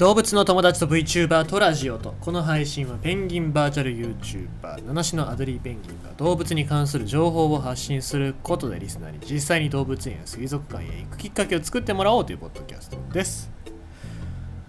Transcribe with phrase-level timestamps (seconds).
[0.00, 13.50] 動物の友達と VTuber とラジオとこの配信はペンギンバーチャル YouTuber 七種のアドリーペンギンが動物に関する情報を発信することでリスナーに実際に動物園や水族館へ行くきっかけを作ってもらおうというポッドキャストです。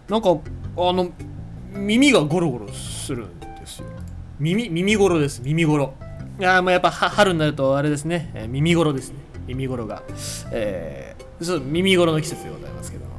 [0.10, 1.12] なんかあの
[1.70, 3.88] 耳がゴロゴロするんですよ。
[4.38, 5.94] 耳耳ゴロです耳ゴロ
[6.42, 9.20] いやもうやっぱ春になるとあれですね、え耳ゴロですね。
[9.48, 10.04] 耳ゴロが。
[10.52, 13.12] えー、そう耳ゴロの季節でございますけども。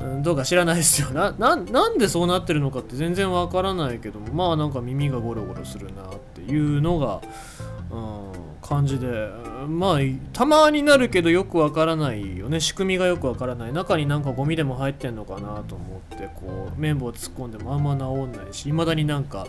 [0.00, 1.10] うんどうか知らないですよ。
[1.10, 7.20] ななんでそうなってるのかって全然わからないけどもまあなんか耳がゴロゴロするなっていうのが、
[7.90, 9.28] うん、感じで
[9.68, 9.98] まあ
[10.32, 12.60] たまになるけどよくわからないよね。
[12.60, 13.72] 仕組みがよくわからない。
[13.72, 19.46] 中になんかゴミでも入ってんのかなと思ってこう綿棒突っ込んでもあんま治んないし未だになんか、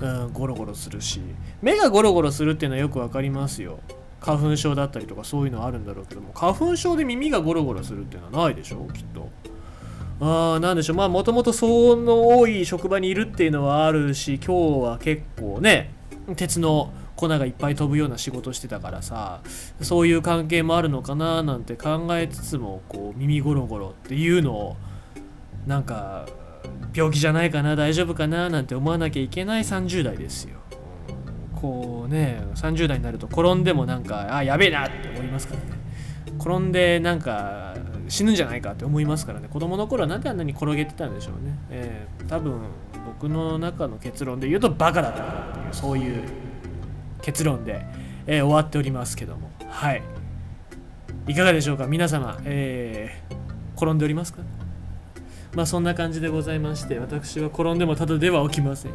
[0.00, 1.20] うん、ゴロゴロするし。
[1.62, 3.78] 目がゴロゴロするっていうのはよくわかりますよ。
[4.20, 8.88] 花粉症だったりとかそういうのあるんだろうけども花粉症で耳がゴロゴロするっていうのはないでしょ？
[8.92, 9.28] きっと。
[10.20, 15.92] あーなんでしょうまあもともと騒音の多い職場にいるっていうのはあるし今日は結構ね
[16.36, 19.40] 鉄の粉がいっぱい飛ぶような仕事してたからさ
[19.80, 24.76] そういう関係もあるのかななんて考えつつもこう耳ゴロゴロっていうのを
[25.66, 26.26] なんか
[26.94, 30.58] 病気じゃないかな大丈夫かななんて思わなきゃいけない30代ですよ。
[31.60, 35.66] こうね30代になると転んでもなんかあやべえなって思いますからね
[36.38, 37.74] 転んでなんか
[38.08, 39.48] 死ぬんじゃないかって思いますからね。
[39.48, 42.58] 子供の頃はなんであんなに転げてたんでしょうね、えー多分
[43.06, 46.22] 僕の中の結論で言うとバカだったからっていうそういう
[47.22, 47.84] 結論で、
[48.26, 49.50] えー終わっておりますけども。
[49.68, 50.02] はい。
[51.26, 51.86] いかがでしょうか？
[51.86, 53.34] 皆様、えー
[53.76, 54.40] 転んでおりますか？
[55.54, 58.92] まあそんな感じでございまして私は転んでもただでは起きません。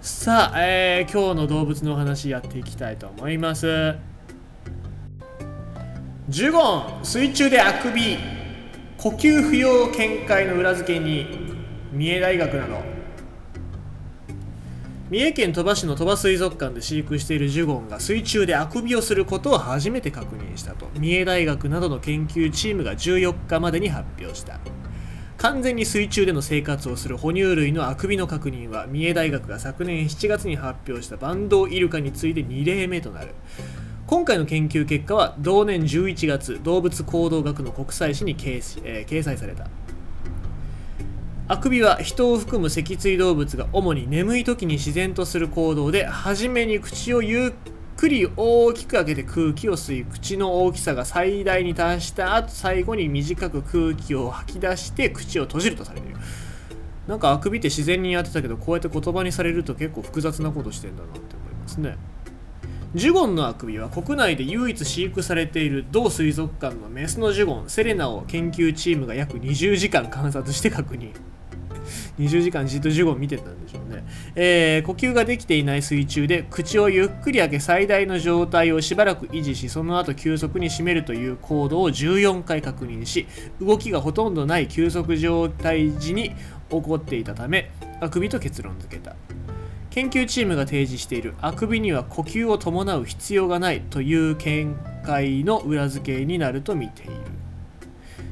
[0.00, 3.96] さあ、えー今日の動物のお話やっていきたいと思います。
[6.28, 8.18] ジュゴン水中であくび
[8.98, 11.26] 呼吸不要見解の裏付けに
[11.90, 12.82] 三重大学など。
[15.08, 20.90] 三重県鳥羽市の鳥羽水族館で飼育しているジュゴンが水中であくびをすることを初めて確認したと。
[20.98, 24.60] 三重大学などの研究チームが14日までに発表した。
[25.38, 33.28] 完全に水中での生活をする哺乳類のあくびの確認は三重大学が昨年7月に発表したバンドウイルカに次いで2例目となる。
[34.08, 39.68] 今回の研究結果は同年11月動物行動学の国際誌に掲,、えー掲載された。
[41.46, 47.52] あくびは人を含む脊椎動物が主に眠い時に自然とする行動で初めに口をゆっ
[47.98, 56.16] くり大きく開けて空気を吸い口の大きさが最大に達した後最後に短く空気を吐き出して口を閉じるとされている。
[57.06, 61.98] なんかあくびって自然にやってたけどこうやって言葉にされると結構複雑なことしてんだなって思いますね。
[62.94, 71.12] ジュゴンのあくびは国内で唯一飼育されている同水族館のメスのジュゴンセレナを研究チームが約20時間観察して確認。
[72.18, 74.04] 20時間じっとジュゴン見てたんでしょうね、
[74.34, 83.26] えー呼吸ができていない水中で口をゆっくり開け最大の状態をしばらく維持しその後急速に締めるという行動を14回確認し
[83.60, 86.30] 動きがほとんどない休息状態時に
[86.70, 87.70] 起こっていたため
[88.00, 89.14] あくびと結論付けた。
[89.90, 91.34] 研究チームが提示している。
[91.40, 97.12] あくびには呼吸を伴う必要がないという見解の裏付けになると見ている。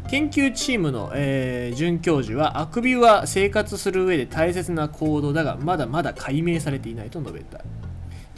[0.08, 7.64] 研究チームの、えー准教授はあくびは生活する上で大切な行動だがまだまだ解明されていないと述べた。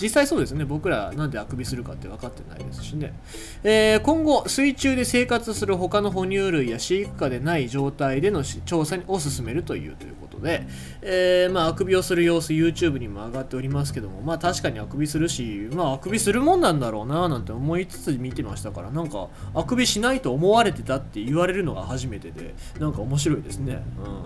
[0.01, 0.65] 実際そうですね。
[0.65, 3.13] 僕らなんであくびするかって分かってないですしね、
[3.65, 10.28] えー今後水中で生活する他の哺乳類や飼育下でない状態での調査を進めるというということ。
[10.41, 10.67] で、
[11.03, 23.83] えーまあ、あくびをする様子 YouTube にも上がっておりますけどもまあ確かにあくびするしまああくびするもんなんだろうななんて思いつつ見てましたからなんかあくびしないと思われてたって言われるのが初めてでなんか面白いですね。
[24.05, 24.25] うん。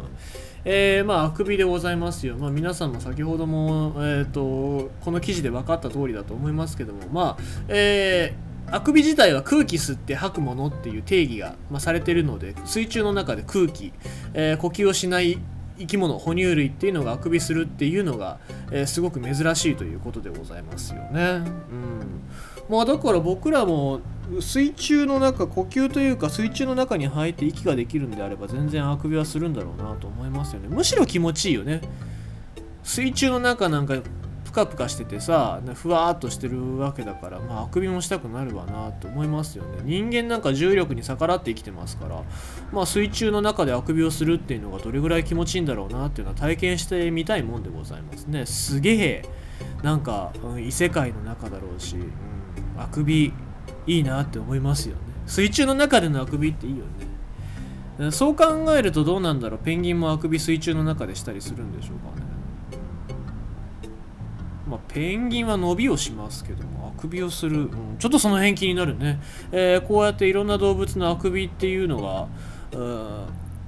[0.65, 13.92] えーまああくびでございますよ、まあ、皆さんも先ほども、えー、とこの記事で分かった通りだと思いますけどもまあえーあくび自体は空気吸って吐くものっていう定義が、まあ、されてるので水中の中で空気、
[14.34, 15.39] えー呼吸をしない
[15.78, 18.39] 生き物哺乳類っていうのがあくびするっていうのが、
[18.71, 21.21] えーすごく珍しいということでございますよね。
[21.22, 22.22] うん。
[22.69, 24.01] まあだから僕らも
[24.41, 30.69] 水中の中呼吸というか水中の中に入って息ができるんであれば全然あくびはするんだろうなと思いますよね。
[30.69, 31.80] むしろ気持ちいいよね。
[32.83, 33.97] 水中の中なんか
[34.53, 39.78] プカプカしててさふわーっとしてるわけだからまああくびもしたくなるわなと思いますよね。
[39.83, 42.22] 人間なんか重力に逆らって生きてますから
[42.71, 48.45] まあ水中の中であくびをするっていうのがどれぐらい気持ちいいんだろうなっていうのは体験してみたいもんでございますね。
[48.45, 49.25] すげえ
[49.83, 53.33] なんか、うん異世界の中だろうし、うん、あくび
[53.87, 55.01] いいなって思いますよね。
[55.27, 56.84] 水中の中でのあくびっていいよ
[57.98, 59.60] ねそう考えるとどうなんだろう。
[59.65, 62.22] ペンギンもあくび水中の中でしたりするんでしょうかね。
[64.72, 69.21] まあ、ペンギンは伸びをしますけどもあくびをする、うん、ちょっとその辺気になるね、
[69.53, 72.27] えー、こうやっていろんな動物のあくびっていうのが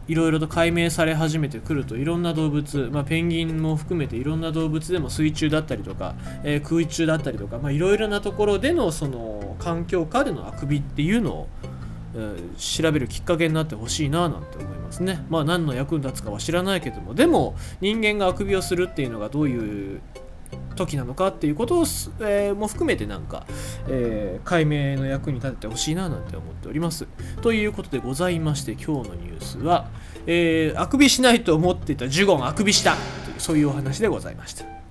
[0.08, 11.48] いろいろと解明され始めてくるといろんな動物、まあ、ペンギンも含めていろんな動物でも水中だったりとか、えー、空中だったりとかいろいろなところでのその環境下でのあくびっていうのを、
[12.14, 15.22] えー、調べるきっかけになってほしいななんて思いますね。
[15.28, 20.00] まあ何の役に立つかは知らないけどもでも人間があくびをするっていうのがどういう
[20.74, 21.82] 時なのかっていうことを、
[22.20, 23.46] えー、も含めてなんか、
[23.88, 27.06] えー、解明の役に立ててほしいななんて思っております。
[27.42, 29.88] ということでございまして今日のニュースは、
[30.26, 32.94] えー、あくびしないと思っていたジュゴンあくびした
[33.24, 34.83] というそういうお話でございました。